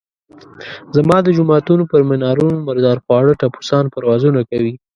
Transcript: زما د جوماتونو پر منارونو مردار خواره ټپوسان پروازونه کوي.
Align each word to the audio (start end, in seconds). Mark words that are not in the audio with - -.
زما 0.95 1.17
د 1.23 1.27
جوماتونو 1.37 1.83
پر 1.91 2.01
منارونو 2.09 2.57
مردار 2.67 2.97
خواره 3.03 3.33
ټپوسان 3.39 3.83
پروازونه 3.93 4.39
کوي. 4.49 4.73